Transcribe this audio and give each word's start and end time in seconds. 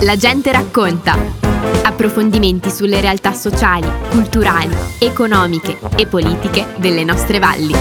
La 0.00 0.16
gente 0.16 0.50
racconta. 0.50 1.16
Approfondimenti 1.84 2.68
sulle 2.68 3.00
realtà 3.00 3.32
sociali, 3.32 3.88
culturali, 4.10 4.74
economiche 4.98 5.78
e 5.96 6.06
politiche 6.08 6.66
delle 6.78 7.04
nostre 7.04 7.38
valli. 7.38 7.72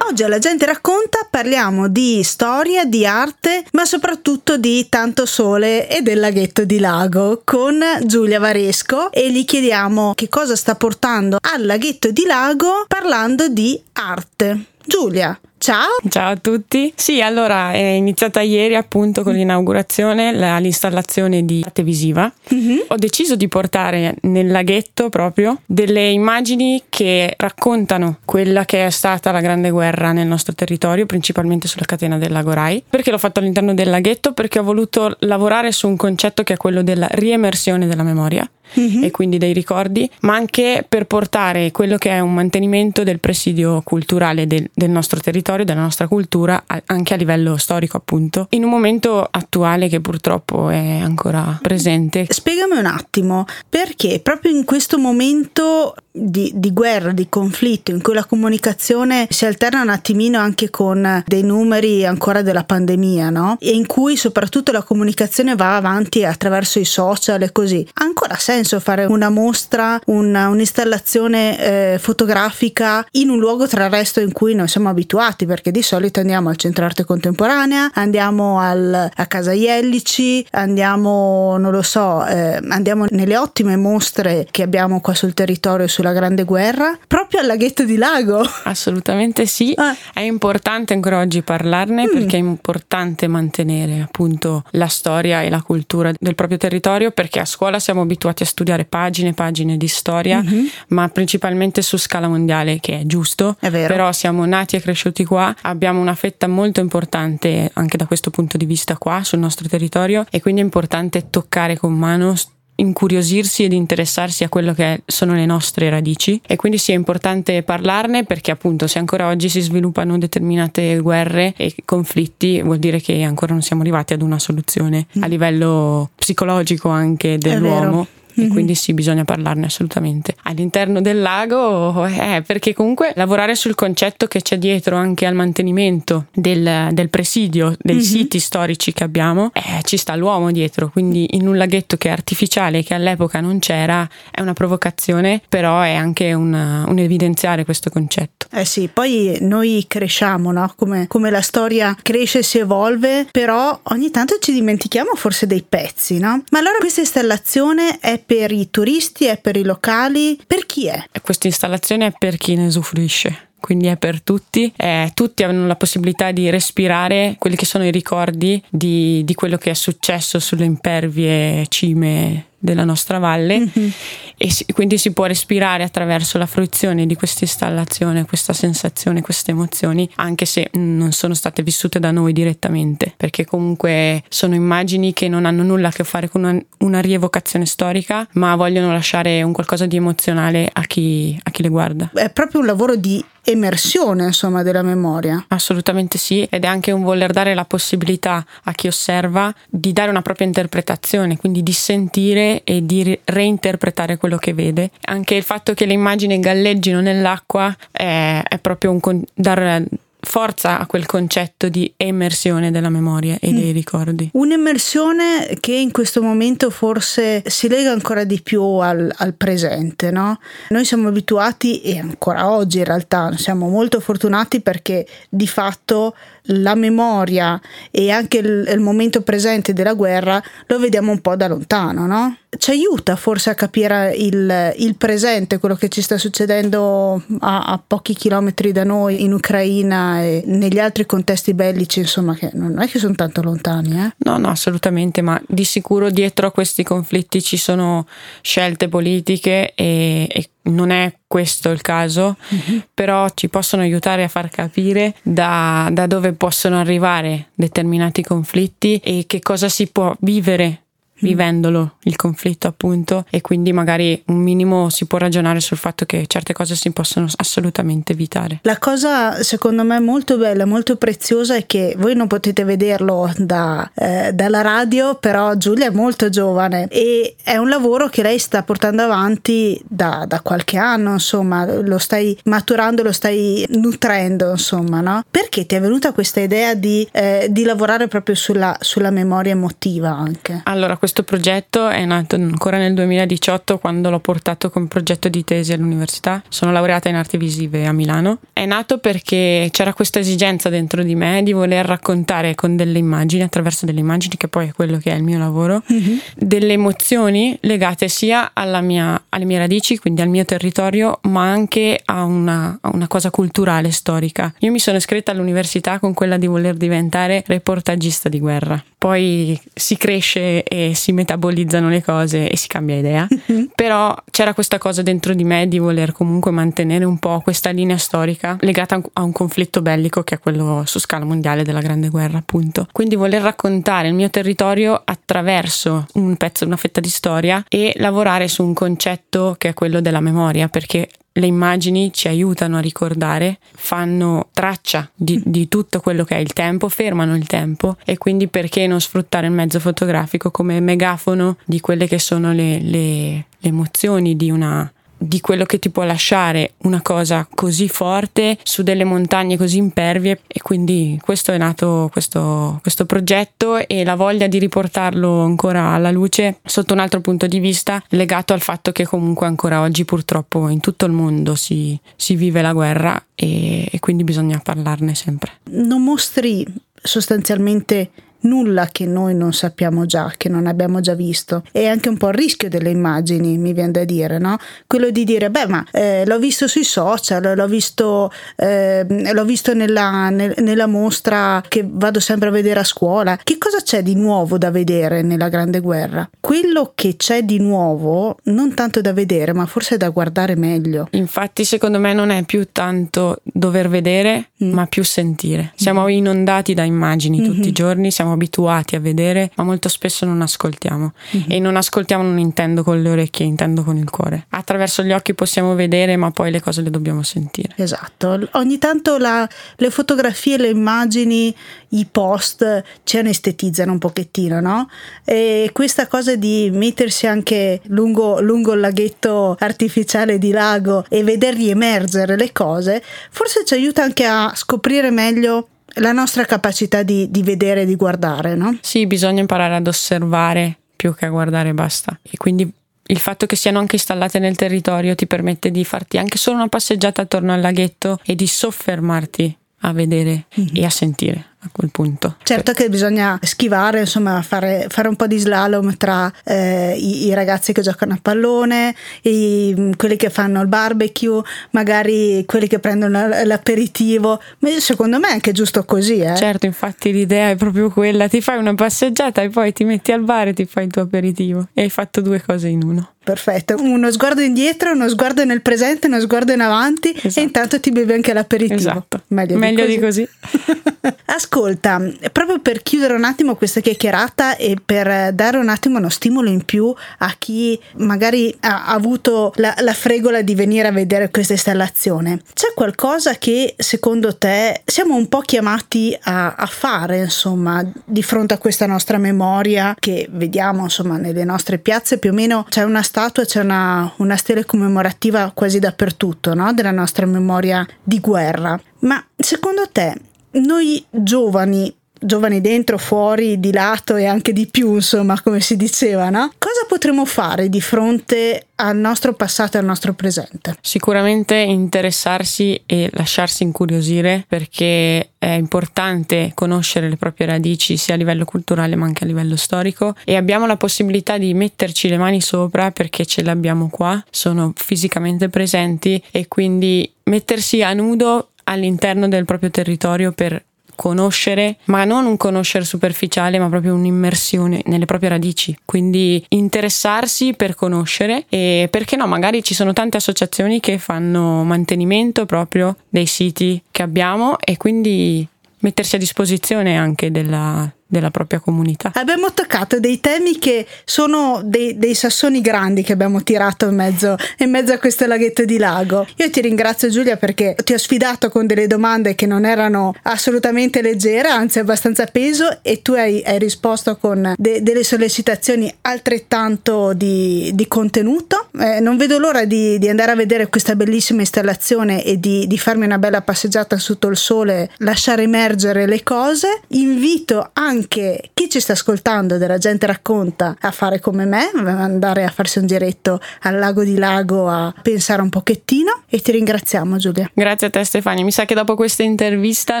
Oggi 0.06 0.22
alla 0.22 0.38
gente 0.38 0.66
racconta 0.66 1.26
parliamo 1.30 1.88
di 1.88 2.22
storia, 2.22 2.84
di 2.84 3.06
arte, 3.06 3.64
ma 3.72 3.86
soprattutto 3.86 4.58
di 4.58 4.90
tanto 4.90 5.24
sole 5.24 5.88
e 5.88 6.02
del 6.02 6.20
laghetto 6.20 6.64
di 6.64 6.78
Lago 6.78 7.40
con 7.46 7.80
Giulia 8.04 8.38
Varesco 8.38 9.10
e 9.10 9.30
gli 9.30 9.46
chiediamo 9.46 10.12
che 10.14 10.28
cosa 10.28 10.54
sta 10.54 10.74
portando 10.74 11.38
al 11.40 11.64
laghetto 11.64 12.10
di 12.10 12.26
Lago 12.26 12.84
parlando 12.86 13.48
di 13.48 13.80
arte. 13.92 14.64
Giulia, 14.84 15.38
Ciao! 15.60 15.88
Ciao 16.08 16.32
a 16.32 16.36
tutti. 16.36 16.90
Sì, 16.96 17.20
allora 17.20 17.72
è 17.72 17.76
iniziata 17.76 18.40
ieri 18.40 18.76
appunto 18.76 19.22
con 19.22 19.34
l'inaugurazione 19.34 20.32
la, 20.32 20.56
l'installazione 20.56 21.44
di 21.44 21.60
arte 21.62 21.82
visiva. 21.82 22.32
Mm-hmm. 22.54 22.78
Ho 22.88 22.96
deciso 22.96 23.36
di 23.36 23.46
portare 23.46 24.16
nel 24.22 24.50
laghetto 24.50 25.10
proprio 25.10 25.60
delle 25.66 26.08
immagini 26.08 26.84
che 26.88 27.34
raccontano 27.36 28.20
quella 28.24 28.64
che 28.64 28.86
è 28.86 28.90
stata 28.90 29.32
la 29.32 29.42
grande 29.42 29.68
guerra 29.68 30.12
nel 30.12 30.26
nostro 30.26 30.54
territorio, 30.54 31.04
principalmente 31.04 31.68
sulla 31.68 31.84
catena 31.84 32.16
del 32.16 32.32
lago 32.32 32.54
Rai. 32.54 32.82
Perché 32.88 33.10
l'ho 33.10 33.18
fatto 33.18 33.40
all'interno 33.40 33.74
del 33.74 33.90
laghetto? 33.90 34.32
Perché 34.32 34.60
ho 34.60 34.64
voluto 34.64 35.14
lavorare 35.18 35.72
su 35.72 35.86
un 35.86 35.96
concetto 35.96 36.42
che 36.42 36.54
è 36.54 36.56
quello 36.56 36.82
della 36.82 37.08
riemersione 37.10 37.86
della 37.86 38.02
memoria 38.02 38.50
mm-hmm. 38.78 39.04
e 39.04 39.10
quindi 39.10 39.38
dei 39.38 39.52
ricordi, 39.52 40.08
ma 40.20 40.34
anche 40.34 40.84
per 40.88 41.06
portare 41.06 41.70
quello 41.70 41.96
che 41.96 42.10
è 42.10 42.20
un 42.20 42.34
mantenimento 42.34 43.02
del 43.02 43.20
presidio 43.20 43.80
culturale 43.82 44.46
del, 44.46 44.68
del 44.72 44.90
nostro 44.90 45.20
territorio, 45.20 45.64
della 45.64 45.80
nostra 45.80 46.08
cultura, 46.08 46.62
anche 46.86 47.14
a 47.14 47.16
livello 47.16 47.56
storico 47.56 47.96
appunto, 47.96 48.46
in 48.50 48.64
un 48.64 48.70
momento 48.70 49.26
attuale 49.30 49.88
che 49.88 50.00
purtroppo 50.00 50.68
è 50.68 50.98
ancora 50.98 51.58
presente. 51.60 52.26
Spiegami 52.28 52.78
un 52.78 52.86
attimo, 52.86 53.44
perché 53.68 54.20
proprio 54.20 54.52
in 54.52 54.64
questo 54.64 54.98
momento 54.98 55.94
di, 56.12 56.52
di, 56.54 56.72
guerra, 56.72 57.12
di 57.12 57.28
conflitto, 57.28 57.90
in 57.90 58.02
cui 58.02 58.14
la 58.14 58.24
comunicazione 58.24 59.26
si 59.30 59.44
alterna 59.44 59.82
un 59.82 59.90
attimino 59.90 60.38
anche 60.38 60.70
con 60.70 61.22
dei 61.26 61.42
numeri 61.42 62.04
ancora 62.04 62.42
della 62.42 62.64
pandemia, 62.64 63.30
no? 63.30 63.56
E 63.60 63.70
in 63.70 63.86
cui 63.86 64.16
soprattutto 64.16 64.72
la 64.72 64.82
comunicazione 64.82 65.54
va 65.54 65.76
avanti 65.76 66.24
attraverso 66.24 66.78
i 66.78 66.84
social 66.84 67.42
e 67.42 67.52
così. 67.52 67.86
Ha 67.94 68.04
ancora 68.04 68.36
senso 68.36 68.80
fare 68.80 69.04
una 69.04 69.30
mostra, 69.30 70.00
una, 70.06 70.48
un'installazione 70.48 71.94
eh, 71.94 71.98
fotografica 71.98 73.06
in 73.12 73.30
un 73.30 73.38
luogo 73.38 73.66
tra 73.66 73.84
il 73.84 73.90
resto 73.90 74.20
in 74.20 74.32
cui 74.32 74.54
noi 74.54 74.68
siamo 74.68 74.88
abituati, 74.88 75.46
perché 75.46 75.70
di 75.70 75.82
solito 75.82 76.20
andiamo 76.20 76.48
al 76.48 76.56
Centro 76.56 76.84
Arte 76.84 77.04
Contemporanea, 77.04 77.90
andiamo 77.94 78.58
al, 78.58 79.10
a 79.14 79.26
Casa 79.26 79.52
Iellici, 79.52 80.46
andiamo, 80.50 81.56
non 81.58 81.72
lo 81.72 81.82
so, 81.82 82.24
eh, 82.26 82.60
andiamo 82.68 83.06
nelle 83.10 83.36
ottime 83.36 83.76
mostre 83.76 84.46
che 84.50 84.62
abbiamo 84.62 85.00
qua 85.00 85.14
sul 85.14 85.34
territorio 85.34 85.86
sulla 86.00 86.12
Grande 86.14 86.44
Guerra, 86.44 86.98
proprio 87.06 87.40
al 87.40 87.46
laghetto 87.46 87.84
di 87.84 87.96
Lago. 87.96 88.42
Assolutamente 88.64 89.44
sì, 89.44 89.74
ah. 89.76 89.94
è 90.14 90.20
importante 90.20 90.94
ancora 90.94 91.18
oggi 91.18 91.42
parlarne 91.42 92.06
mm. 92.06 92.10
perché 92.10 92.36
è 92.36 92.40
importante 92.40 93.28
mantenere 93.28 94.00
appunto 94.00 94.64
la 94.70 94.86
storia 94.86 95.42
e 95.42 95.50
la 95.50 95.60
cultura 95.60 96.10
del 96.18 96.34
proprio 96.34 96.56
territorio 96.56 97.10
perché 97.10 97.40
a 97.40 97.44
scuola 97.44 97.78
siamo 97.78 98.00
abituati 98.00 98.44
a 98.44 98.46
studiare 98.46 98.86
pagine 98.86 99.30
e 99.30 99.32
pagine 99.34 99.76
di 99.76 99.88
storia, 99.88 100.42
mm-hmm. 100.42 100.66
ma 100.88 101.06
principalmente 101.10 101.82
su 101.82 101.98
scala 101.98 102.28
mondiale, 102.28 102.80
che 102.80 103.00
è 103.00 103.02
giusto, 103.04 103.56
è 103.60 103.68
vero. 103.68 103.92
però 103.92 104.10
siamo 104.12 104.46
nati 104.46 104.76
e 104.76 104.80
cresciuti 104.80 105.26
qua, 105.26 105.54
abbiamo 105.62 106.00
una 106.00 106.14
fetta 106.14 106.46
molto 106.46 106.80
importante 106.80 107.70
anche 107.74 107.98
da 107.98 108.06
questo 108.06 108.30
punto 108.30 108.56
di 108.56 108.64
vista 108.64 108.96
qua 108.96 109.22
sul 109.22 109.38
nostro 109.38 109.68
territorio 109.68 110.24
e 110.30 110.40
quindi 110.40 110.62
è 110.62 110.64
importante 110.64 111.28
toccare 111.28 111.76
con 111.76 111.92
mano 111.92 112.34
incuriosirsi 112.80 113.64
ed 113.64 113.72
interessarsi 113.72 114.44
a 114.44 114.48
quello 114.48 114.72
che 114.74 115.02
sono 115.06 115.34
le 115.34 115.46
nostre 115.46 115.88
radici. 115.90 116.40
E 116.46 116.56
quindi 116.56 116.78
è 116.92 116.96
importante 116.96 117.62
parlarne 117.62 118.24
perché 118.24 118.50
appunto 118.50 118.86
se 118.86 118.98
ancora 118.98 119.28
oggi 119.28 119.48
si 119.48 119.60
sviluppano 119.60 120.18
determinate 120.18 120.98
guerre 120.98 121.54
e 121.56 121.74
conflitti 121.84 122.60
vuol 122.62 122.78
dire 122.78 123.00
che 123.00 123.22
ancora 123.22 123.52
non 123.52 123.62
siamo 123.62 123.82
arrivati 123.82 124.12
ad 124.12 124.22
una 124.22 124.38
soluzione 124.38 125.06
a 125.20 125.26
mm. 125.26 125.30
livello 125.30 126.10
psicologico 126.16 126.88
anche 126.88 127.38
dell'uomo 127.38 128.06
e 128.34 128.42
mm-hmm. 128.42 128.50
quindi 128.50 128.74
sì, 128.74 128.94
bisogna 128.94 129.24
parlarne 129.24 129.66
assolutamente. 129.66 130.34
All'interno 130.44 131.00
del 131.00 131.20
lago, 131.20 132.06
eh, 132.06 132.42
perché 132.46 132.74
comunque 132.74 133.12
lavorare 133.16 133.54
sul 133.54 133.74
concetto 133.74 134.26
che 134.26 134.40
c'è 134.42 134.58
dietro 134.58 134.96
anche 134.96 135.26
al 135.26 135.34
mantenimento 135.34 136.26
del, 136.32 136.88
del 136.92 137.08
presidio 137.08 137.74
dei 137.80 137.96
mm-hmm. 137.96 138.04
siti 138.04 138.38
storici 138.38 138.92
che 138.92 139.04
abbiamo, 139.04 139.50
eh, 139.52 139.82
ci 139.82 139.96
sta 139.96 140.16
l'uomo 140.16 140.50
dietro, 140.50 140.90
quindi 140.90 141.28
in 141.32 141.46
un 141.46 141.56
laghetto 141.56 141.96
che 141.96 142.08
è 142.08 142.12
artificiale, 142.12 142.82
che 142.82 142.94
all'epoca 142.94 143.40
non 143.40 143.58
c'era, 143.58 144.08
è 144.30 144.40
una 144.40 144.52
provocazione, 144.52 145.40
però 145.48 145.80
è 145.80 145.94
anche 145.94 146.32
una, 146.32 146.84
un 146.88 146.98
evidenziare 146.98 147.64
questo 147.64 147.90
concetto. 147.90 148.39
Eh 148.52 148.64
sì, 148.64 148.88
poi 148.92 149.38
noi 149.40 149.84
cresciamo, 149.86 150.50
no? 150.50 150.72
Come, 150.76 151.06
come 151.06 151.30
la 151.30 151.40
storia 151.40 151.96
cresce 152.02 152.38
e 152.38 152.42
si 152.42 152.58
evolve, 152.58 153.28
però 153.30 153.78
ogni 153.84 154.10
tanto 154.10 154.38
ci 154.40 154.52
dimentichiamo 154.52 155.14
forse 155.14 155.46
dei 155.46 155.64
pezzi, 155.66 156.18
no? 156.18 156.42
Ma 156.50 156.58
allora 156.58 156.78
questa 156.78 157.00
installazione 157.00 157.98
è 158.00 158.18
per 158.18 158.50
i 158.50 158.70
turisti, 158.70 159.26
è 159.26 159.38
per 159.38 159.56
i 159.56 159.62
locali, 159.62 160.38
per 160.46 160.66
chi 160.66 160.86
è? 160.88 161.04
Questa 161.22 161.46
installazione 161.46 162.06
è 162.06 162.12
per 162.18 162.36
chi 162.36 162.56
ne 162.56 162.66
usufruisce 162.66 163.48
quindi 163.60 163.88
è 163.88 163.96
per 163.96 164.22
tutti. 164.22 164.72
Eh, 164.74 165.12
tutti 165.14 165.42
hanno 165.42 165.66
la 165.66 165.76
possibilità 165.76 166.32
di 166.32 166.50
respirare 166.50 167.36
quelli 167.38 167.56
che 167.56 167.66
sono 167.66 167.84
i 167.84 167.90
ricordi 167.90 168.60
di, 168.68 169.22
di 169.22 169.34
quello 169.34 169.58
che 169.58 169.70
è 169.70 169.74
successo 169.74 170.40
sulle 170.40 170.64
impervie 170.64 171.66
cime 171.68 172.46
della 172.62 172.84
nostra 172.84 173.18
valle 173.18 173.58
mm-hmm. 173.58 173.90
e 174.36 174.50
si, 174.50 174.66
quindi 174.72 174.98
si 174.98 175.12
può 175.12 175.24
respirare 175.24 175.82
attraverso 175.82 176.36
la 176.38 176.46
fruizione 176.46 177.06
di 177.06 177.16
questa 177.16 177.44
installazione, 177.44 178.26
questa 178.26 178.52
sensazione, 178.52 179.22
queste 179.22 179.50
emozioni, 179.50 180.08
anche 180.16 180.44
se 180.44 180.68
non 180.74 181.12
sono 181.12 181.34
state 181.34 181.62
vissute 181.62 181.98
da 181.98 182.10
noi 182.10 182.32
direttamente, 182.32 183.12
perché 183.16 183.46
comunque 183.46 184.22
sono 184.28 184.54
immagini 184.54 185.12
che 185.14 185.28
non 185.28 185.46
hanno 185.46 185.62
nulla 185.62 185.88
a 185.88 185.92
che 185.92 186.04
fare 186.04 186.28
con 186.28 186.44
una, 186.44 186.60
una 186.78 187.00
rievocazione 187.00 187.64
storica, 187.64 188.28
ma 188.34 188.54
vogliono 188.54 188.92
lasciare 188.92 189.42
un 189.42 189.52
qualcosa 189.52 189.86
di 189.86 189.96
emozionale 189.96 190.68
a 190.70 190.82
chi, 190.82 191.38
a 191.42 191.50
chi 191.50 191.62
le 191.62 191.68
guarda. 191.68 192.10
È 192.12 192.30
proprio 192.30 192.60
un 192.60 192.66
lavoro 192.66 192.96
di 192.96 193.24
emersione 193.44 194.24
insomma 194.26 194.62
della 194.62 194.82
memoria. 194.82 195.44
Assolutamente 195.48 196.18
sì, 196.18 196.46
ed 196.50 196.64
è 196.64 196.66
anche 196.66 196.92
un 196.92 197.02
voler 197.02 197.32
dare 197.32 197.54
la 197.54 197.64
possibilità 197.64 198.44
a 198.64 198.72
chi 198.72 198.86
osserva 198.86 199.52
di 199.68 199.92
dare 199.92 200.10
una 200.10 200.22
propria 200.22 200.46
interpretazione, 200.46 201.36
quindi 201.36 201.62
di 201.62 201.72
sentire 201.72 202.49
e 202.64 202.84
di 202.84 203.18
reinterpretare 203.24 204.16
quello 204.16 204.36
che 204.36 204.52
vede. 204.52 204.90
Anche 205.02 205.34
il 205.34 205.42
fatto 205.42 205.74
che 205.74 205.86
le 205.86 205.92
immagini 205.92 206.38
galleggino 206.38 207.00
nell'acqua 207.00 207.74
è, 207.90 208.42
è 208.46 208.58
proprio 208.58 208.90
un 208.90 209.00
dar 209.34 209.82
forza 210.20 210.78
a 210.78 210.86
quel 210.86 211.06
concetto 211.06 211.68
di 211.68 211.92
emersione 211.96 212.70
della 212.70 212.90
memoria 212.90 213.36
e 213.40 213.52
dei 213.52 213.70
mm. 213.70 213.74
ricordi. 213.74 214.30
Un'emersione 214.32 215.56
che 215.60 215.72
in 215.72 215.90
questo 215.90 216.22
momento 216.22 216.70
forse 216.70 217.42
si 217.46 217.68
lega 217.68 217.90
ancora 217.90 218.24
di 218.24 218.40
più 218.40 218.62
al, 218.62 219.12
al, 219.16 219.34
presente, 219.34 220.10
no? 220.10 220.38
Noi 220.68 220.84
siamo 220.84 221.08
abituati 221.08 221.80
e 221.80 221.98
ancora 221.98 222.50
oggi 222.50 222.78
in 222.78 222.84
realtà 222.84 223.36
siamo 223.36 223.68
molto 223.68 224.00
fortunati 224.00 224.60
perché 224.60 225.06
di 225.28 225.46
fatto 225.46 226.14
la 226.44 226.74
memoria 226.74 227.60
e 227.90 228.10
anche 228.10 228.38
il, 228.38 228.68
il 228.72 228.80
momento 228.80 229.22
presente 229.22 229.72
della 229.72 229.94
guerra 229.94 230.42
lo 230.66 230.78
vediamo 230.78 231.10
un 231.12 231.20
po' 231.20 231.36
da 231.36 231.48
lontano, 231.48 232.06
no? 232.06 232.36
Ci 232.56 232.70
aiuta 232.70 233.14
forse 233.14 233.50
a 233.50 233.54
capire 233.54 234.12
il, 234.16 234.74
il 234.78 234.96
presente, 234.96 235.58
quello 235.58 235.76
che 235.76 235.88
ci 235.88 236.02
sta 236.02 236.18
succedendo 236.18 237.22
a, 237.40 237.60
a, 237.60 237.80
pochi 237.84 238.12
chilometri 238.14 238.72
da 238.72 238.82
noi 238.82 239.22
in 239.22 239.32
Ucraina 239.32 240.09
e 240.18 240.42
negli 240.46 240.78
altri 240.78 241.06
contesti 241.06 241.54
bellici, 241.54 242.00
insomma, 242.00 242.34
che 242.34 242.50
non 242.54 242.80
è 242.80 242.88
che 242.88 242.98
sono 242.98 243.14
tanto 243.14 243.42
lontani. 243.42 243.98
Eh? 244.00 244.14
No, 244.18 244.38
no, 244.38 244.48
assolutamente, 244.48 245.22
ma 245.22 245.40
di 245.46 245.64
sicuro 245.64 246.10
dietro 246.10 246.48
a 246.48 246.50
questi 246.50 246.82
conflitti 246.82 247.42
ci 247.42 247.56
sono 247.56 248.06
scelte 248.40 248.88
politiche 248.88 249.74
e, 249.74 250.26
e 250.28 250.50
non 250.62 250.90
è 250.90 251.14
questo 251.26 251.70
il 251.70 251.80
caso, 251.80 252.36
mm-hmm. 252.54 252.78
però 252.92 253.28
ci 253.34 253.48
possono 253.48 253.82
aiutare 253.82 254.24
a 254.24 254.28
far 254.28 254.50
capire 254.50 255.14
da, 255.22 255.88
da, 255.92 256.06
dove 256.06 256.32
possono 256.32 256.78
arrivare 256.78 257.48
determinati 257.54 258.22
conflitti 258.22 258.98
e 258.98 259.24
che 259.26 259.40
cosa 259.40 259.68
si 259.68 259.86
può 259.86 260.14
vivere 260.20 260.82
vivendolo 261.20 261.96
il 262.02 262.16
conflitto 262.16 262.66
appunto 262.66 263.24
e 263.30 263.40
quindi 263.40 263.72
magari 263.72 264.22
un 264.26 264.36
minimo 264.36 264.88
si 264.88 265.06
può 265.06 265.18
ragionare 265.18 265.60
sul 265.60 265.76
fatto 265.76 266.04
che 266.04 266.24
certe 266.26 266.52
cose 266.52 266.74
si 266.74 266.90
possono 266.90 267.28
assolutamente 267.36 268.12
evitare. 268.12 268.60
La 268.62 268.78
cosa 268.78 269.42
secondo 269.42 269.84
me 269.84 270.00
molto 270.00 270.36
bella, 270.36 270.64
molto 270.64 270.96
preziosa 270.96 271.56
è 271.56 271.66
che 271.66 271.94
voi 271.98 272.14
non 272.14 272.26
potete 272.26 272.64
vederlo 272.64 273.30
da, 273.36 273.90
eh, 273.94 274.32
dalla 274.32 274.62
radio, 274.62 275.16
però 275.16 275.54
Giulia 275.56 275.86
è 275.86 275.90
molto 275.90 276.28
giovane 276.28 276.86
e 276.88 277.36
è 277.42 277.56
un 277.56 277.68
lavoro 277.68 278.08
che 278.08 278.22
lei 278.22 278.38
sta 278.38 278.62
portando 278.62 279.02
avanti 279.02 279.80
da, 279.86 280.24
da 280.26 280.40
qualche 280.40 280.76
anno, 280.76 281.12
insomma, 281.12 281.64
lo 281.80 281.98
stai 281.98 282.38
maturando, 282.44 283.02
lo 283.02 283.12
stai 283.12 283.66
nutrendo, 283.70 284.50
insomma, 284.50 285.00
no? 285.00 285.22
Perché 285.30 285.66
ti 285.66 285.74
è 285.74 285.80
venuta 285.80 286.12
questa 286.12 286.40
idea 286.40 286.74
di, 286.74 287.06
eh, 287.12 287.48
di 287.50 287.64
lavorare 287.64 288.08
proprio 288.08 288.34
sulla, 288.34 288.76
sulla 288.80 289.10
memoria 289.10 289.52
emotiva 289.52 290.10
anche? 290.10 290.60
Allora, 290.64 290.96
questo 290.96 291.09
progetto 291.22 291.88
è 291.88 292.04
nato 292.04 292.36
ancora 292.36 292.78
nel 292.78 292.94
2018 292.94 293.78
quando 293.78 294.10
l'ho 294.10 294.20
portato 294.20 294.70
come 294.70 294.86
progetto 294.86 295.28
di 295.28 295.44
tesi 295.44 295.72
all'università. 295.72 296.42
Sono 296.48 296.72
laureata 296.72 297.08
in 297.08 297.16
arti 297.16 297.36
visive 297.36 297.86
a 297.86 297.92
Milano. 297.92 298.38
È 298.52 298.64
nato 298.64 298.98
perché 298.98 299.68
c'era 299.70 299.92
questa 299.92 300.18
esigenza 300.18 300.68
dentro 300.68 301.02
di 301.02 301.14
me 301.14 301.42
di 301.42 301.52
voler 301.52 301.84
raccontare 301.84 302.54
con 302.54 302.76
delle 302.76 302.98
immagini, 302.98 303.42
attraverso 303.42 303.86
delle 303.86 304.00
immagini, 304.00 304.36
che 304.36 304.48
poi 304.48 304.68
è 304.68 304.72
quello 304.72 304.98
che 304.98 305.12
è 305.12 305.14
il 305.14 305.22
mio 305.22 305.38
lavoro, 305.38 305.82
mm-hmm. 305.92 306.18
delle 306.36 306.72
emozioni 306.72 307.56
legate 307.62 308.08
sia 308.08 308.52
mia, 308.82 309.22
alle 309.28 309.44
mie 309.44 309.58
radici, 309.58 309.98
quindi 309.98 310.20
al 310.20 310.28
mio 310.28 310.44
territorio, 310.44 311.18
ma 311.22 311.50
anche 311.50 312.00
a 312.04 312.24
una, 312.24 312.78
a 312.80 312.90
una 312.92 313.08
cosa 313.08 313.30
culturale, 313.30 313.90
storica. 313.90 314.52
Io 314.60 314.70
mi 314.70 314.78
sono 314.78 314.96
iscritta 314.96 315.32
all'università 315.32 315.98
con 315.98 316.14
quella 316.14 316.36
di 316.36 316.46
voler 316.46 316.74
diventare 316.74 317.42
reportagista 317.46 318.28
di 318.28 318.38
guerra. 318.38 318.82
Poi 318.98 319.58
si 319.72 319.96
cresce 319.96 320.62
e 320.62 320.92
si 321.00 321.12
metabolizzano 321.12 321.88
le 321.88 322.02
cose 322.02 322.48
e 322.48 322.56
si 322.56 322.68
cambia 322.68 322.96
idea, 322.96 323.26
mm-hmm. 323.26 323.64
però 323.74 324.14
c'era 324.30 324.52
questa 324.52 324.76
cosa 324.76 325.00
dentro 325.00 325.32
di 325.32 325.44
me 325.44 325.66
di 325.66 325.78
voler 325.78 326.12
comunque 326.12 326.50
mantenere 326.50 327.06
un 327.06 327.18
po' 327.18 327.40
questa 327.40 327.70
linea 327.70 327.96
storica 327.96 328.58
legata 328.60 329.00
a 329.14 329.22
un 329.22 329.32
conflitto 329.32 329.80
bellico 329.80 330.22
che 330.22 330.34
è 330.34 330.38
quello 330.38 330.82
su 330.84 330.98
scala 330.98 331.24
mondiale 331.24 331.62
della 331.62 331.80
Grande 331.80 332.08
Guerra, 332.08 332.36
appunto. 332.36 332.86
Quindi 332.92 333.16
voler 333.16 333.40
raccontare 333.40 334.08
il 334.08 334.14
mio 334.14 334.28
territorio 334.28 335.00
attraverso 335.02 336.06
un 336.14 336.36
pezzo, 336.36 336.66
una 336.66 336.76
fetta 336.76 337.00
di 337.00 337.08
storia 337.08 337.64
e 337.66 337.94
lavorare 337.96 338.46
su 338.46 338.62
un 338.62 338.74
concetto 338.74 339.54
che 339.56 339.70
è 339.70 339.74
quello 339.74 340.02
della 340.02 340.20
memoria, 340.20 340.68
perché 340.68 341.08
le 341.32 341.46
immagini 341.46 342.12
ci 342.12 342.28
aiutano 342.28 342.76
a 342.76 342.80
ricordare, 342.80 343.58
fanno 343.72 344.48
traccia 344.52 345.08
di, 345.14 345.40
di, 345.44 345.68
tutto 345.68 346.00
quello 346.00 346.24
che 346.24 346.36
è 346.36 346.38
il 346.38 346.52
tempo, 346.52 346.88
fermano 346.88 347.36
il 347.36 347.46
tempo 347.46 347.96
e 348.04 348.18
quindi 348.18 348.48
perché 348.48 348.86
non 348.86 349.00
sfruttare 349.00 349.46
il 349.46 349.52
mezzo 349.52 349.78
fotografico 349.78 350.50
come 350.50 350.80
megafono 350.80 351.56
di 351.64 351.80
quelle 351.80 352.08
che 352.08 352.18
sono 352.18 352.52
le, 352.52 352.80
le, 352.80 353.32
le 353.58 353.68
emozioni 353.68 354.36
di 354.36 354.50
una 354.50 354.90
di 355.22 355.40
quello 355.40 355.64
che 355.64 355.78
ti 355.78 355.90
può 355.90 356.04
lasciare 356.04 356.72
una 356.78 357.02
cosa 357.02 357.46
così 357.54 357.88
forte 357.88 358.56
su 358.62 358.82
delle 358.82 359.04
montagne 359.04 359.58
così 359.58 359.76
impervie 359.76 360.40
e 360.46 360.62
quindi 360.62 361.20
questo 361.22 361.52
è 361.52 361.58
nato 361.58 362.08
questo, 362.10 362.78
questo 362.80 363.04
progetto 363.04 363.86
e 363.86 364.02
la 364.02 364.14
voglia 364.14 364.46
di 364.46 364.58
riportarlo 364.58 365.42
ancora 365.42 365.90
alla 365.90 366.10
luce 366.10 366.60
sotto 366.64 366.94
un 366.94 367.00
altro 367.00 367.20
punto 367.20 367.46
di 367.46 367.58
vista 367.58 368.02
legato 368.08 368.54
al 368.54 368.60
fatto 368.60 368.92
che 368.92 369.04
comunque 369.04 369.46
ancora 369.46 369.82
oggi 369.82 370.06
purtroppo 370.06 370.68
in 370.68 370.80
tutto 370.80 371.04
il 371.04 371.12
mondo 371.12 371.54
si, 371.54 371.98
si 372.16 372.34
vive 372.34 372.62
la 372.62 372.72
guerra 372.72 373.22
e, 373.34 373.88
e 373.90 373.98
quindi 373.98 374.24
bisogna 374.24 374.58
parlarne 374.62 375.14
sempre. 375.14 375.52
Non 375.64 376.02
mostri 376.02 376.66
sostanzialmente 376.94 378.10
nulla 378.42 378.88
che 378.90 379.06
noi 379.06 379.34
non 379.34 379.52
sappiamo 379.52 380.06
già, 380.06 380.32
che 380.36 380.48
non 380.48 380.66
abbiamo 380.66 381.00
già 381.00 381.14
visto. 381.14 381.62
E 381.72 381.86
anche 381.86 382.08
un 382.08 382.16
po' 382.16 382.28
il 382.28 382.34
rischio 382.34 382.68
delle 382.68 382.90
immagini, 382.90 383.58
mi 383.58 383.72
viene 383.72 383.92
da 383.92 384.04
dire, 384.04 384.38
no? 384.38 384.56
Quello 384.86 385.10
di 385.10 385.24
dire, 385.24 385.50
beh, 385.50 385.66
ma 385.66 385.84
eh, 385.92 386.24
l'ho 386.26 386.38
visto 386.38 386.66
sui 386.68 386.84
social, 386.84 387.54
l'ho 387.54 387.66
visto, 387.66 388.30
eh, 388.56 389.04
l'ho 389.32 389.44
visto 389.44 389.74
nella, 389.74 390.30
nel, 390.30 390.54
nella, 390.58 390.86
mostra 390.86 391.62
che 391.68 391.86
vado 391.88 392.20
sempre 392.20 392.48
a 392.48 392.52
vedere 392.52 392.80
a 392.80 392.84
scuola. 392.84 393.38
Che 393.42 393.58
cosa 393.58 393.80
c'è 393.82 394.02
di 394.02 394.14
nuovo 394.14 394.58
da 394.58 394.70
vedere 394.70 395.22
nella 395.22 395.48
Grande 395.48 395.80
Guerra? 395.80 396.28
Quello 396.40 396.92
che 396.94 397.16
c'è 397.16 397.42
di 397.42 397.58
nuovo, 397.58 398.36
non 398.44 398.74
tanto 398.74 399.00
da 399.00 399.12
vedere, 399.12 399.52
ma 399.52 399.66
forse 399.66 399.96
da 399.96 400.08
guardare 400.08 400.56
meglio. 400.56 401.08
Infatti, 401.12 401.64
secondo 401.64 401.98
me 401.98 402.12
non 402.12 402.30
è 402.30 402.44
più 402.44 402.68
tanto 402.72 403.38
dover 403.42 403.88
vedere, 403.88 404.50
mm. 404.62 404.72
ma 404.72 404.86
più 404.86 405.04
sentire. 405.04 405.72
Siamo 405.76 406.04
mm. 406.04 406.08
inondati 406.08 406.74
da 406.74 406.84
immagini 406.84 407.38
tutti 407.42 407.58
mm-hmm. 407.58 407.68
i 407.68 407.72
giorni, 407.72 408.10
siamo 408.10 408.29
siamo 408.30 408.32
abituati 408.32 408.96
a 408.96 409.00
vedere, 409.00 409.50
ma 409.56 409.64
molto 409.64 409.88
spesso 409.88 410.24
non 410.24 410.40
ascoltiamo. 410.42 411.12
Mm-hmm. 411.36 411.50
E 411.50 411.58
non 411.58 411.76
ascoltiamo 411.76 412.22
non 412.22 412.38
intendo 412.38 412.82
con 412.82 413.02
le 413.02 413.10
orecchie, 413.10 413.44
intendo 413.44 413.82
con 413.82 413.96
il 413.96 414.08
cuore. 414.08 414.46
Attraverso 414.50 415.02
gli 415.02 415.12
occhi 415.12 415.34
possiamo 415.34 415.74
vedere, 415.74 416.16
ma 416.16 416.30
poi 416.30 416.50
le 416.50 416.60
cose 416.60 416.82
le 416.82 416.90
dobbiamo 416.90 417.22
sentire. 417.22 417.74
Esatto. 417.76 418.38
Ogni 418.52 418.78
tanto 418.78 419.18
la, 419.18 419.48
le 419.76 419.90
fotografie, 419.90 420.56
le 420.58 420.68
immagini, 420.68 421.54
i 421.90 422.06
post 422.10 422.82
ci 423.04 423.18
anestetizzano 423.18 423.92
un 423.92 423.98
pochettino, 423.98 424.60
no? 424.60 424.88
E 425.24 425.70
questa 425.72 426.06
cosa 426.06 426.36
di 426.36 426.70
mettersi 426.72 427.26
anche 427.26 427.80
lungo, 427.86 428.40
lungo 428.40 428.74
il 428.74 428.80
laghetto 428.80 429.56
artificiale 429.58 430.38
di 430.38 430.50
lago 430.50 431.04
e 431.08 431.22
vedergli 431.24 431.68
emergere 431.68 432.36
le 432.36 432.52
cose, 432.52 433.02
forse 433.30 433.64
ci 433.64 433.74
aiuta 433.74 434.02
anche 434.02 434.24
a 434.24 434.52
scoprire 434.54 435.10
meglio 435.10 435.68
la 435.94 436.12
nostra 436.12 436.44
capacità 436.44 437.02
di, 437.02 437.30
di 437.30 437.42
vedere 437.42 437.82
e 437.82 437.86
di 437.86 437.96
guardare, 437.96 438.54
no? 438.54 438.78
Sì, 438.80 439.06
bisogna 439.06 439.40
imparare 439.40 439.76
ad 439.76 439.86
osservare 439.86 440.78
più 440.96 441.14
che 441.14 441.26
a 441.26 441.30
guardare 441.30 441.72
basta. 441.74 442.18
E 442.22 442.36
quindi 442.36 442.70
il 443.06 443.18
fatto 443.18 443.46
che 443.46 443.56
siano 443.56 443.78
anche 443.78 443.96
installate 443.96 444.38
nel 444.38 444.56
territorio 444.56 445.14
ti 445.14 445.26
permette 445.26 445.70
di 445.70 445.84
farti 445.84 446.18
anche 446.18 446.38
solo 446.38 446.56
una 446.56 446.68
passeggiata 446.68 447.22
attorno 447.22 447.52
al 447.52 447.60
laghetto 447.60 448.20
e 448.24 448.34
di 448.34 448.46
soffermarti 448.46 449.56
a 449.80 449.92
vedere 449.92 450.46
mm-hmm. 450.58 450.76
e 450.76 450.84
a 450.84 450.90
sentire 450.90 451.49
a 451.62 451.68
quel 451.70 451.90
punto. 451.90 452.36
Certo 452.42 452.72
che 452.72 452.88
bisogna 452.88 453.38
schivare, 453.42 454.00
insomma, 454.00 454.40
fare, 454.42 454.86
fare 454.88 455.08
un 455.08 455.16
po' 455.16 455.26
di 455.26 455.38
slalom 455.38 455.96
tra 455.96 456.32
eh, 456.44 456.94
i, 456.96 457.26
i, 457.26 457.34
ragazzi 457.34 457.72
che 457.72 457.82
giocano 457.82 458.14
a 458.14 458.18
pallone, 458.20 458.94
i, 459.22 459.92
quelli 459.96 460.16
che 460.16 460.30
fanno 460.30 460.60
il 460.62 460.68
barbecue, 460.68 461.42
magari 461.70 462.44
quelli 462.46 462.66
che 462.66 462.78
prendono 462.78 463.28
l'aperitivo. 463.44 464.40
Ma 464.60 464.70
secondo 464.78 465.18
me 465.18 465.28
è 465.28 465.32
anche 465.32 465.52
giusto 465.52 465.84
così. 465.84 466.20
Eh? 466.20 466.34
Certo, 466.36 466.64
infatti 466.64 467.12
l'idea 467.12 467.50
è 467.50 467.56
proprio 467.56 467.90
quella: 467.90 468.28
ti 468.28 468.40
fai 468.40 468.58
una 468.58 468.74
passeggiata 468.74 469.42
e 469.42 469.50
poi 469.50 469.72
ti 469.72 469.84
metti 469.84 470.12
al 470.12 470.22
bar 470.22 470.48
e 470.48 470.52
ti 470.54 470.64
fai 470.64 470.84
il 470.84 470.90
tuo 470.90 471.02
aperitivo. 471.02 471.68
E 471.74 471.82
hai 471.82 471.90
fatto 471.90 472.22
due 472.22 472.40
cose 472.40 472.68
in 472.68 472.82
uno. 472.82 473.12
Perfetto, 473.22 473.76
uno 473.78 474.10
sguardo 474.10 474.40
indietro, 474.40 474.92
uno 474.92 475.06
sguardo 475.08 475.44
nel 475.44 475.60
presente, 475.60 476.06
uno 476.06 476.20
sguardo 476.20 476.52
in 476.52 476.62
avanti 476.62 477.10
esatto. 477.14 477.38
e 477.38 477.42
intanto 477.42 477.78
ti 477.78 477.90
bevi 477.90 478.14
anche 478.14 478.32
l'aperitivo. 478.32 478.78
Esatto. 478.78 479.22
Meglio, 479.28 479.58
Meglio 479.58 479.84
di 479.84 479.98
così. 479.98 480.22
Di 480.22 480.28
così. 480.48 480.88
Ascolta, 481.52 482.00
proprio 482.30 482.60
per 482.60 482.80
chiudere 482.80 483.12
un 483.14 483.24
attimo 483.24 483.56
questa 483.56 483.80
chiacchierata 483.80 484.54
e 484.54 484.76
per 484.82 485.32
dare 485.32 485.56
un 485.56 485.68
attimo 485.68 485.98
uno 485.98 486.08
stimolo 486.08 486.48
in 486.48 486.64
più 486.64 486.94
a 487.18 487.34
chi 487.36 487.76
magari 487.96 488.56
ha 488.60 488.86
avuto 488.86 489.52
la, 489.56 489.74
la 489.80 489.92
fregola 489.92 490.42
di 490.42 490.54
venire 490.54 490.86
a 490.86 490.92
vedere 490.92 491.28
questa 491.28 491.54
installazione, 491.54 492.40
c'è 492.54 492.72
qualcosa 492.72 493.34
che 493.34 493.74
secondo 493.76 494.36
te 494.36 494.82
siamo 494.84 495.16
un 495.16 495.28
po' 495.28 495.40
chiamati 495.40 496.16
a, 496.22 496.54
a 496.54 496.66
fare, 496.66 497.18
insomma, 497.18 497.84
di 498.04 498.22
fronte 498.22 498.54
a 498.54 498.58
questa 498.58 498.86
nostra 498.86 499.18
memoria 499.18 499.96
che 499.98 500.28
vediamo, 500.30 500.84
insomma, 500.84 501.16
nelle 501.16 501.42
nostre 501.42 501.78
piazze 501.78 502.18
più 502.18 502.30
o 502.30 502.32
meno 502.32 502.64
c'è 502.68 502.84
una 502.84 503.02
statua, 503.02 503.44
c'è 503.44 503.60
una, 503.60 504.12
una 504.18 504.36
stele 504.36 504.64
commemorativa 504.64 505.50
quasi 505.52 505.80
dappertutto, 505.80 506.54
no? 506.54 506.72
Della 506.72 506.92
nostra 506.92 507.26
memoria 507.26 507.84
di 508.04 508.20
guerra. 508.20 508.80
Ma 509.00 509.24
secondo 509.36 509.88
te 509.90 510.14
noi 510.52 511.04
giovani 511.10 511.94
giovani 512.20 512.60
dentro, 512.60 512.98
fuori, 512.98 513.58
di 513.58 513.72
lato 513.72 514.16
e 514.16 514.26
anche 514.26 514.52
di 514.52 514.66
più, 514.66 514.94
insomma, 514.94 515.40
come 515.40 515.60
si 515.60 515.76
diceva, 515.76 516.30
no? 516.30 516.52
Cosa 516.58 516.84
potremmo 516.86 517.24
fare 517.24 517.68
di 517.68 517.80
fronte 517.80 518.66
al 518.76 518.96
nostro 518.96 519.34
passato 519.34 519.76
e 519.76 519.80
al 519.80 519.86
nostro 519.86 520.12
presente? 520.14 520.76
Sicuramente 520.80 521.56
interessarsi 521.56 522.80
e 522.86 523.10
lasciarsi 523.12 523.62
incuriosire 523.62 524.44
perché 524.46 525.30
è 525.38 525.52
importante 525.52 526.52
conoscere 526.54 527.08
le 527.08 527.16
proprie 527.16 527.46
radici 527.46 527.96
sia 527.96 528.14
a 528.14 528.16
livello 528.16 528.44
culturale 528.44 528.94
ma 528.96 529.06
anche 529.06 529.24
a 529.24 529.26
livello 529.26 529.56
storico 529.56 530.14
e 530.24 530.36
abbiamo 530.36 530.66
la 530.66 530.76
possibilità 530.76 531.38
di 531.38 531.54
metterci 531.54 532.08
le 532.08 532.18
mani 532.18 532.40
sopra 532.40 532.90
perché 532.90 533.24
ce 533.24 533.42
le 533.42 533.50
abbiamo 533.50 533.88
qua, 533.88 534.22
sono 534.30 534.72
fisicamente 534.74 535.48
presenti 535.48 536.22
e 536.30 536.48
quindi 536.48 537.10
mettersi 537.24 537.82
a 537.82 537.92
nudo 537.92 538.50
all'interno 538.64 539.28
del 539.28 539.44
proprio 539.44 539.70
territorio 539.70 540.32
per 540.32 540.62
conoscere, 541.00 541.78
ma 541.84 542.04
non 542.04 542.26
un 542.26 542.36
conoscere 542.36 542.84
superficiale, 542.84 543.58
ma 543.58 543.70
proprio 543.70 543.94
un'immersione 543.94 544.82
nelle 544.84 545.06
proprie 545.06 545.30
radici. 545.30 545.74
Quindi 545.86 546.44
interessarsi 546.48 547.54
per 547.54 547.74
conoscere 547.74 548.44
e 548.50 548.86
perché 548.90 549.16
no, 549.16 549.26
magari 549.26 549.62
ci 549.62 549.72
sono 549.72 549.94
tante 549.94 550.18
associazioni 550.18 550.78
che 550.78 550.98
fanno 550.98 551.64
mantenimento 551.64 552.44
proprio 552.44 552.96
dei 553.08 553.24
siti 553.24 553.82
che 553.90 554.02
abbiamo 554.02 554.58
e 554.58 554.76
quindi 554.76 555.46
mettersi 555.78 556.16
a 556.16 556.18
disposizione 556.18 556.98
anche 556.98 557.30
della, 557.30 557.90
della 558.10 558.30
propria 558.30 558.58
comunità. 558.58 559.12
Abbiamo 559.14 559.52
toccato 559.54 559.98
dei 560.00 560.20
temi 560.20 560.58
che 560.58 560.86
sono 561.04 561.62
dei, 561.64 561.96
dei 561.96 562.14
sassoni 562.14 562.60
grandi 562.60 563.02
che 563.02 563.12
abbiamo 563.12 563.42
tirato 563.42 563.86
in 563.86 563.94
mezzo, 563.94 564.36
in 564.58 564.70
mezzo 564.70 564.92
a 564.92 564.98
questo 564.98 565.26
laghetto 565.26 565.64
di 565.64 565.78
lago. 565.78 566.26
Io 566.36 566.50
ti 566.50 566.60
ringrazio 566.60 567.08
Giulia 567.08 567.36
perché 567.36 567.76
ti 567.84 567.94
ho 567.94 567.98
sfidato 567.98 568.50
con 568.50 568.66
delle 568.66 568.86
domande 568.86 569.34
che 569.34 569.46
non 569.46 569.64
erano 569.64 570.14
assolutamente 570.24 571.00
leggere, 571.00 571.48
anzi 571.48 571.78
abbastanza 571.78 572.26
peso 572.26 572.80
e 572.82 573.00
tu 573.00 573.12
hai, 573.12 573.42
hai 573.44 573.58
risposto 573.58 574.16
con 574.16 574.54
de, 574.56 574.82
delle 574.82 575.04
sollecitazioni 575.04 575.92
altrettanto 576.02 577.12
di, 577.14 577.70
di 577.74 577.86
contenuto. 577.86 578.68
Eh, 578.78 579.00
non 579.00 579.16
vedo 579.16 579.38
l'ora 579.38 579.64
di, 579.64 579.98
di, 579.98 580.08
andare 580.08 580.32
a 580.32 580.36
vedere 580.36 580.68
questa 580.68 580.96
bellissima 580.96 581.40
installazione 581.40 582.24
e 582.24 582.40
di, 582.40 582.66
di 582.66 582.78
farmi 582.78 583.04
una 583.04 583.18
bella 583.18 583.42
passeggiata 583.42 583.98
sotto 583.98 584.28
il 584.28 584.36
sole, 584.36 584.90
lasciare 584.98 585.44
emergere 585.44 586.06
le 586.06 586.22
cose. 586.22 586.80
Invito 586.88 587.70
anche 588.00 588.50
chi 588.54 588.70
ci 588.70 588.80
sta 588.80 588.92
ascoltando 588.92 589.58
della 589.58 589.76
gente 589.76 590.06
racconta 590.06 590.76
a 590.80 590.90
fare 590.90 591.20
come 591.20 591.44
me, 591.44 591.70
andare 591.74 592.44
a 592.44 592.48
farsi 592.48 592.78
un 592.78 592.86
giretto 592.86 593.40
al 593.62 593.78
lago 593.78 594.02
di 594.02 594.16
Lago 594.16 594.68
a 594.68 594.92
pensare 595.02 595.42
un 595.42 595.50
pochettino 595.50 596.22
e 596.28 596.40
ti 596.40 596.52
ringraziamo 596.52 597.18
Giulia. 597.18 597.50
Grazie 597.52 597.88
a 597.88 597.90
te 597.90 598.02
Stefania, 598.04 598.42
mi 598.42 598.52
sa 598.52 598.64
che 598.64 598.74
dopo 598.74 598.94
questa 598.94 599.22
intervista 599.22 600.00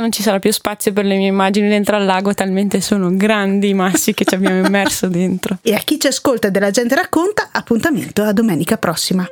non 0.00 0.10
ci 0.10 0.22
sarà 0.22 0.38
più 0.38 0.50
spazio 0.50 0.92
per 0.92 1.04
le 1.04 1.16
mie 1.16 1.28
immagini 1.28 1.68
dentro 1.68 1.96
al 1.96 2.06
lago, 2.06 2.32
talmente 2.32 2.80
sono 2.80 3.14
grandi 3.14 3.68
i 3.68 3.74
massi 3.74 4.14
che 4.14 4.24
ci 4.24 4.34
abbiamo 4.34 4.64
immerso 4.66 5.08
dentro. 5.08 5.58
E 5.62 5.74
a 5.74 5.78
chi 5.78 6.00
ci 6.00 6.06
ascolta 6.06 6.48
della 6.48 6.70
gente 6.70 6.94
racconta, 6.94 7.48
appuntamento 7.52 8.22
a 8.22 8.32
domenica 8.32 8.78
prossima. 8.78 9.26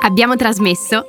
Abbiamo 0.00 0.36
trasmesso 0.36 1.08